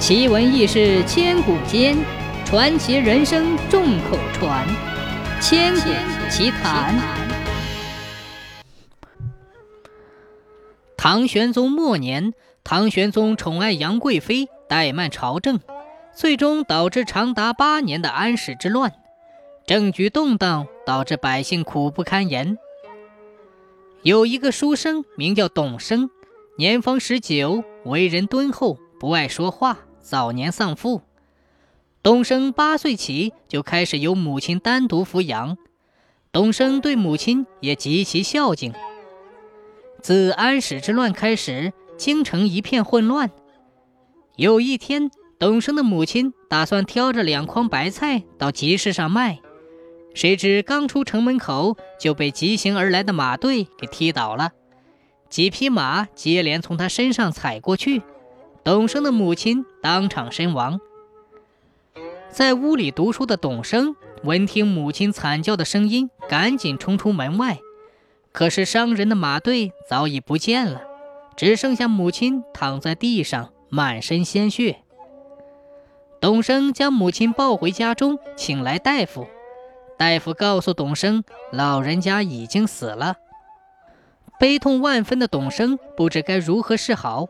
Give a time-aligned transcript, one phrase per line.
[0.00, 1.94] 奇闻异事千古间，
[2.46, 4.66] 传奇人生众口传。
[5.42, 5.90] 千古
[6.30, 6.98] 奇谈。
[10.96, 12.32] 唐玄宗末年，
[12.64, 15.60] 唐玄宗宠爱杨贵妃，怠慢朝政，
[16.14, 18.94] 最终导致长达八年的安史之乱，
[19.66, 22.56] 政局动荡，导致百姓苦不堪言。
[24.02, 26.08] 有一个书生名叫董生，
[26.56, 29.78] 年方十九，为人敦厚，不爱说话。
[30.00, 31.02] 早年丧父，
[32.02, 35.56] 董生八岁起就开始由母亲单独抚养。
[36.32, 38.72] 董生对母亲也极其孝敬。
[40.00, 43.30] 自安史之乱开始，京城一片混乱。
[44.36, 49.40] 有一天，董生的母亲打算挑着两筐白菜到集市上卖，
[50.14, 54.52] 谁知刚出城门口就被急行而来的马队给踢倒了，
[55.28, 58.02] 几匹马接连从他身上踩过去。
[58.62, 60.80] 董生的母亲当场身亡。
[62.28, 67.58] 在屋里读书的董生闻听母亲惨叫的声音，赶紧冲出门外。
[68.32, 70.82] 可是伤人的马队早已不见了，
[71.36, 74.82] 只剩下母亲躺在地上，满身鲜血。
[76.20, 79.26] 董生将母亲抱回家中，请来大夫。
[79.96, 83.16] 大夫告诉董生，老人家已经死了。
[84.38, 87.26] 悲痛万分的董生不知该如何是好。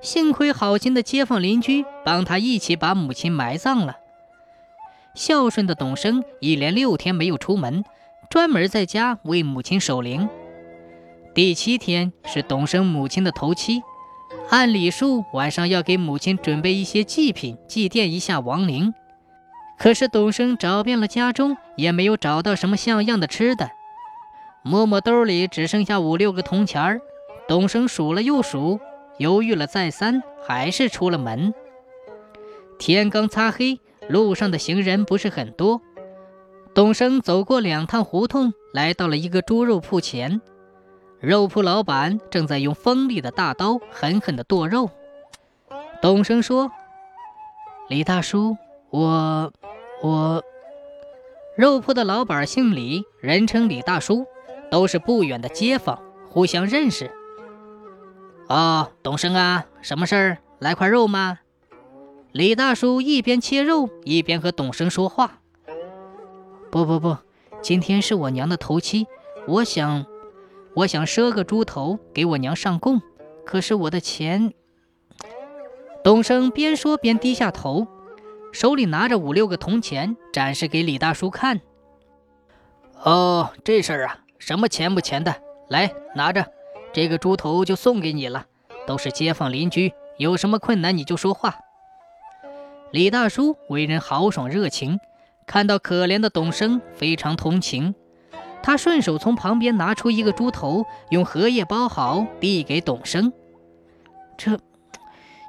[0.00, 3.96] 幸亏好心的街坊邻居帮他一起把母亲埋葬了。
[5.14, 7.84] 孝顺的董生一连六天没有出门，
[8.28, 10.28] 专门在家为母亲守灵。
[11.34, 13.82] 第七天是董生母亲的头七，
[14.50, 18.92] 按礼数晚上要给母亲准备一些祭品，祭奠一下亡灵。
[19.78, 23.70] 可是董生找遍了家中，也没有找到什么像样的吃的，
[24.62, 27.00] 摸摸兜里只剩下五六个铜钱儿。
[27.48, 28.80] 董生数了又数。
[29.18, 31.54] 犹豫了再三，还是出了门。
[32.78, 35.80] 天刚擦黑，路上的行人不是很多。
[36.74, 40.40] 董生走过两趟胡同，来到了一个猪肉铺前。
[41.20, 44.90] 肉铺老板正在用锋利的大刀狠狠地剁肉。
[46.02, 46.70] 董生说
[47.88, 48.56] ：“李大叔，
[48.90, 49.52] 我……
[50.02, 50.44] 我……”
[51.56, 54.26] 肉铺的老板姓李，人称李大叔，
[54.70, 57.10] 都是不远的街坊，互相认识。
[58.48, 60.38] 哦，董生啊，什么事儿？
[60.58, 61.40] 来块肉吗？
[62.32, 65.40] 李大叔一边切肉一边和董生说话。
[66.70, 67.16] 不不不，
[67.62, 69.06] 今天是我娘的头七，
[69.46, 70.04] 我想，
[70.74, 73.00] 我想赊个猪头给我娘上供。
[73.46, 74.52] 可是我的钱……
[76.02, 77.86] 董生边说边低下头，
[78.52, 81.60] 手里拿着五六个铜钱，展示给李大叔看。
[83.02, 85.34] 哦，这事儿啊，什么钱不钱的，
[85.68, 86.44] 来拿着。
[86.94, 88.46] 这个猪头就送给你了，
[88.86, 91.56] 都是街坊邻居，有什么困难你就说话。
[92.92, 95.00] 李大叔为人豪爽热情，
[95.44, 97.96] 看到可怜的董生，非常同情。
[98.62, 103.32] 他顺手从旁边拿出一个猪头，用荷叶包好，递给董生。
[104.38, 104.56] 这，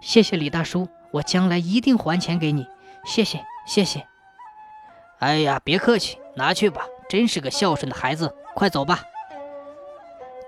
[0.00, 2.66] 谢谢李大叔，我将来一定还钱给你。
[3.04, 4.06] 谢谢，谢谢。
[5.18, 8.34] 哎呀，别客气，拿去吧，真是个孝顺的孩子。
[8.54, 9.02] 快走吧。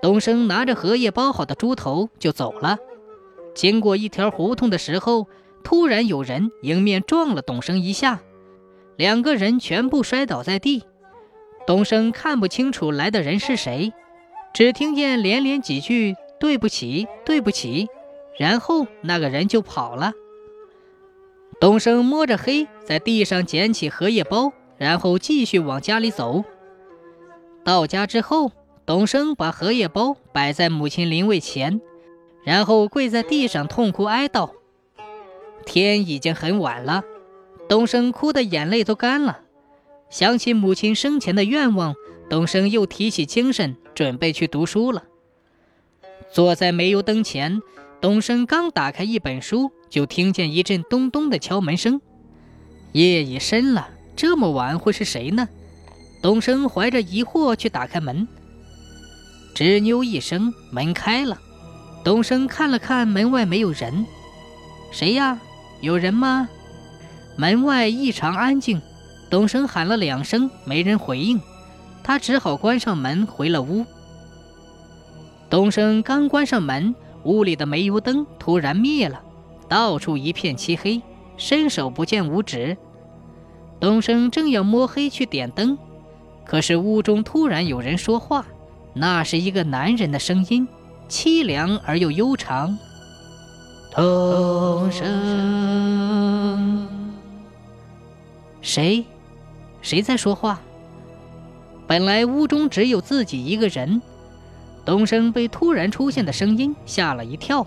[0.01, 2.77] 董生拿着荷叶包好的猪头就走了。
[3.55, 5.27] 经过一条胡同的时候，
[5.63, 8.21] 突然有人迎面撞了董生一下，
[8.95, 10.83] 两个人全部摔倒在地。
[11.65, 13.91] 董生看不清楚来的人是谁，
[14.53, 17.87] 只听见连连几句“对不起，对不起”，
[18.37, 20.13] 然后那个人就跑了。
[21.59, 26.43] 董生摸着黑，在地上捡起荷叶包，然后继续往家里走。
[27.65, 28.51] 到家之后。
[28.87, 31.81] 董生把荷叶包摆在母亲灵位前，
[32.45, 34.51] 然后跪在地上痛哭哀悼。
[35.65, 37.03] 天已经很晚了，
[37.67, 39.41] 董生哭的眼泪都干了。
[40.09, 41.95] 想起母亲生前的愿望，
[42.29, 45.03] 董生又提起精神，准备去读书了。
[46.31, 47.61] 坐在煤油灯前，
[47.99, 51.99] 董生刚打开一本书，就听见一阵咚咚的敲门声。
[52.93, 55.49] 夜已深了，这么晚会是谁呢？
[56.21, 58.25] 董生怀着疑惑去打开门。
[59.57, 61.35] 吱扭一声，门开了。
[62.03, 64.05] 董生看了看门外，没有人。
[64.91, 65.39] 谁呀？
[65.81, 66.47] 有人吗？
[67.37, 68.79] 门外异常安静。
[69.31, 71.41] 董生喊了两声，没人回应。
[72.03, 73.83] 他只好关上门，回了屋。
[75.49, 76.93] 董生刚关上门，
[77.23, 79.19] 屋里的煤油灯突然灭了，
[79.67, 81.01] 到处一片漆黑，
[81.35, 82.77] 伸手不见五指。
[83.79, 85.75] 董生正要摸黑去点灯，
[86.45, 88.45] 可是屋中突然有人说话。
[88.99, 90.67] 那是一个男人的声音，
[91.07, 92.77] 凄凉而又悠长。
[93.91, 96.87] 童声。
[98.61, 99.05] 谁？
[99.81, 100.59] 谁在说话？
[101.87, 104.01] 本来屋中只有自己一个人，
[104.83, 107.65] 东升被突然出现的声音吓了一跳。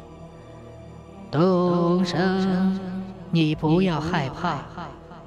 [1.30, 2.78] 东升，
[3.30, 4.58] 你不要害怕，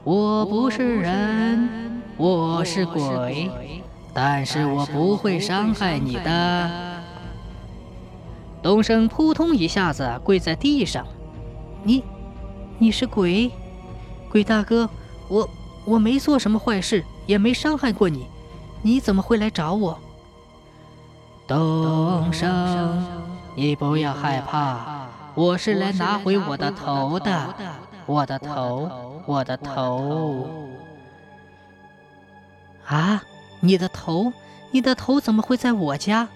[0.04, 3.50] 我不是人，我是鬼，
[4.14, 7.02] 但是我不会伤害你的。
[8.62, 11.06] 东升扑通一下子跪在地上，
[11.84, 12.04] 你，
[12.78, 13.52] 你是鬼？
[14.30, 14.90] 鬼大哥，
[15.28, 15.50] 我
[15.86, 18.26] 我没做什么坏事，也没伤害过你，
[18.82, 20.00] 你怎么会来找我？
[21.46, 23.06] 东升，
[23.56, 27.54] 你不要害怕，我是来拿回我的头的，
[28.06, 28.90] 我的头，
[29.26, 30.48] 我的头。
[32.86, 33.22] 啊，
[33.66, 34.34] 你的头，
[34.72, 36.28] 你的头怎么会在我家？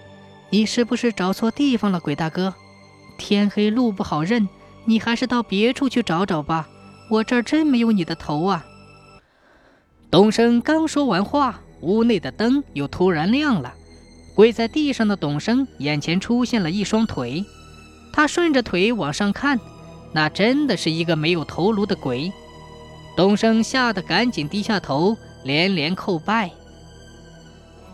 [0.48, 2.54] 你是不是找错地方了，鬼大哥？
[3.18, 4.48] 天黑路不好认，
[4.86, 6.66] 你还是到别处去找找吧。
[7.10, 8.64] 我这儿真没有你的头啊！
[10.10, 13.74] 董升刚说完话，屋内的灯又突然亮了。
[14.34, 17.44] 跪在地上的董生眼前出现了一双腿，
[18.10, 19.60] 他顺着腿往上看，
[20.12, 22.32] 那真的是一个没有头颅的鬼。
[23.14, 25.14] 董升吓得赶紧低下头，
[25.44, 26.50] 连连叩拜。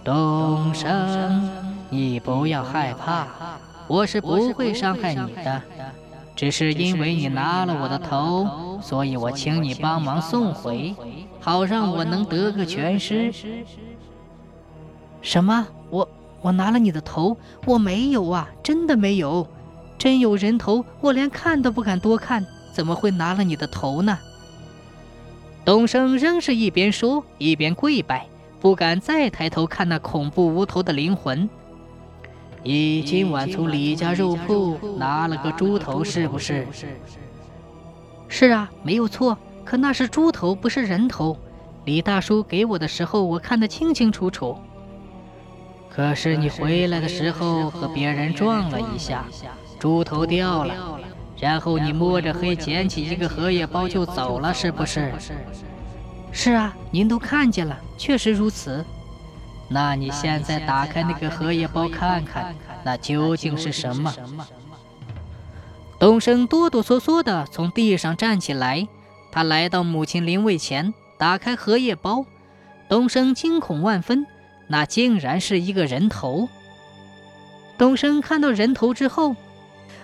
[0.05, 1.49] 东升，
[1.89, 3.27] 你不要害怕，
[3.89, 5.63] 我是不会伤害你的。
[6.37, 10.95] 只是因为你拿了我的头，所以我请你帮忙送回，
[11.41, 13.33] 好让我能得个全尸。
[15.23, 15.67] 什么？
[15.89, 16.07] 我
[16.43, 17.39] 我拿了你的头？
[17.65, 19.47] 我没有啊，真的没有。
[19.97, 24.19] 真有人头，我连看都不敢多看，怎么会拿了你的头呢？
[25.65, 28.27] 东升仍是一边说一边跪拜，
[28.65, 31.51] 不敢再抬头看那恐怖无头的灵魂。
[32.63, 36.67] 你今晚从李家肉铺拿了个猪头，是不是？
[38.27, 39.37] 是啊，没有错。
[39.67, 41.37] 可那是猪头，不是人头。
[41.85, 44.57] 李大叔给我的时候，我看得清清楚楚。
[45.91, 49.27] 可是你回来的时候和别人撞了一下，
[49.79, 50.99] 猪头掉了，
[51.39, 55.13] 然后你摸着黑捡起一个荷叶包就走了，是不是？
[56.37, 58.85] 是啊，您都看见了，确实如此。
[59.69, 64.13] 那你现在打开那个荷叶包看看，那究竟是什么？
[65.99, 68.87] 东升哆哆嗦嗦地从地上站起来，
[69.31, 72.27] 他来到母亲灵位前，打开荷叶包。
[72.89, 74.27] 东升惊恐万分，
[74.69, 76.49] 那竟然是一个人头。
[77.79, 79.37] 东升看到人头之后，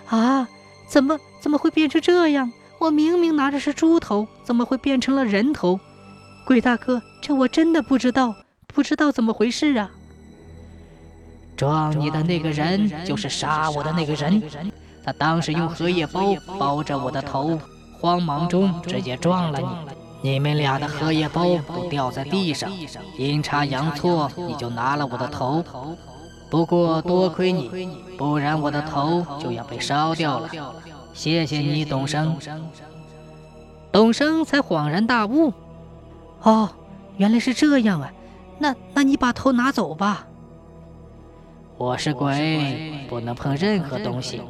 [0.07, 0.47] 啊，
[0.87, 2.51] 怎么怎么会变成这样？
[2.79, 5.79] 我明明拿着是猪头，怎么会变成了人头？
[6.45, 8.35] 鬼大哥，这我真的不知道。
[8.73, 9.91] 不知道怎么回事啊！
[11.57, 14.41] 撞你的那个人就是杀我的那个人，
[15.03, 17.59] 他当时用荷叶包包着我的头，
[17.99, 20.31] 慌忙中直接撞了你。
[20.31, 22.71] 你们俩的荷叶包都掉在地上，
[23.17, 25.61] 阴差阳错你就拿了我的头。
[26.49, 30.49] 不过多亏你，不然我的头就要被烧掉了。
[31.13, 32.37] 谢谢你，董生。
[33.91, 35.53] 董生才恍然大悟，
[36.43, 36.69] 哦，
[37.17, 38.11] 原来是这样啊！
[38.57, 40.27] 那，那你把头拿走吧。
[41.77, 44.41] 我是鬼，不能碰任何东西。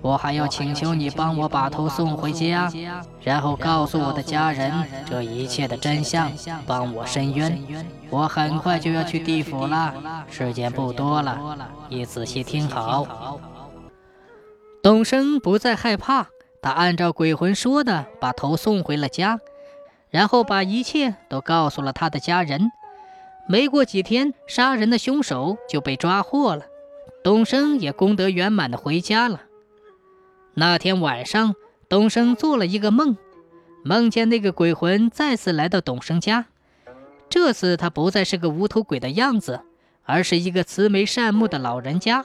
[0.00, 2.70] 我还要请求你帮我把头送回家，
[3.20, 4.72] 然后告诉我的家人
[5.04, 6.30] 这一切的真相，
[6.66, 7.60] 帮我伸冤。
[8.08, 9.92] 我很快就要去地府了，
[10.30, 11.58] 时间不多了，
[11.88, 13.40] 你仔细听好。
[14.82, 16.28] 董升不再害怕，
[16.62, 19.40] 他按照鬼魂说的，把头送回了家，
[20.10, 22.70] 然后把一切都告诉了他的家人。
[23.46, 26.66] 没过几天，杀人的凶手就被抓获了，
[27.24, 29.42] 董升也功德圆满的回家了。
[30.54, 31.54] 那天晚上，
[31.88, 33.16] 董升做了一个梦，
[33.84, 36.46] 梦见那个鬼魂再次来到董升家。
[37.30, 39.60] 这次他不再是个无头鬼的样子，
[40.04, 42.24] 而是一个慈眉善目的老人家。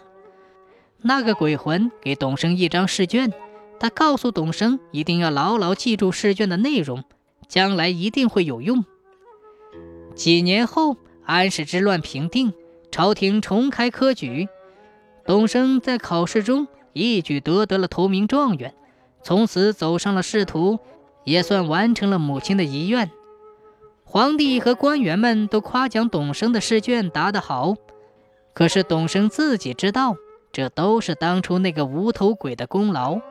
[1.02, 3.32] 那个鬼魂给董升一张试卷，
[3.80, 7.04] 他告诉董升一定要牢牢记住试卷的内容，
[7.48, 8.84] 将来一定会有用。
[10.16, 10.98] 几年后。
[11.26, 12.54] 安史之乱平定，
[12.92, 14.50] 朝廷重开科举，
[15.26, 18.74] 董升在考试中一举夺得了头名状元，
[19.24, 20.80] 从此走上了仕途，
[21.24, 23.10] 也算完成了母亲的遗愿。
[24.04, 27.76] 皇帝和官员们都夸奖董生的试卷答得好，
[28.54, 30.18] 可是董生自己知道，
[30.52, 33.22] 这都是当初那个无头鬼的功劳。